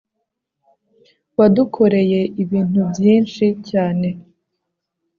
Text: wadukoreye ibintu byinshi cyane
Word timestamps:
wadukoreye 1.37 2.21
ibintu 2.43 2.79
byinshi 2.93 3.45
cyane 3.69 4.07